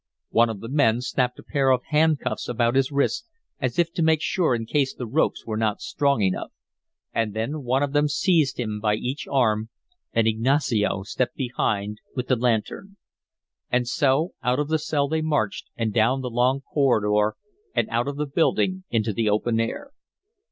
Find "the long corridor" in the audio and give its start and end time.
16.21-17.35